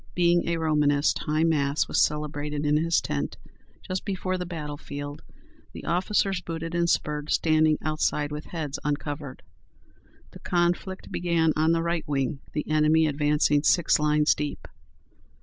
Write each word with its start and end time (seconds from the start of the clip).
Being 0.15 0.47
a 0.47 0.57
Romanist, 0.57 1.19
high 1.27 1.43
mass 1.43 1.87
was 1.87 2.01
celebrated 2.03 2.65
in 2.65 2.75
his 2.77 3.01
tent 3.01 3.37
just 3.87 4.03
before 4.03 4.35
the 4.35 4.47
battle, 4.47 4.77
the 4.79 5.85
officers, 5.85 6.41
booted 6.41 6.73
and 6.73 6.89
spurred, 6.89 7.29
standing 7.29 7.77
outside 7.83 8.31
with 8.31 8.45
heads 8.45 8.79
uncovered. 8.83 9.43
The 10.31 10.39
conflict 10.39 11.11
began 11.11 11.53
on 11.55 11.71
the 11.73 11.83
right 11.83 12.07
wing, 12.07 12.39
the 12.53 12.67
enemy 12.67 13.05
advancing 13.05 13.61
six 13.61 13.99
lines 13.99 14.33
deep. 14.33 14.67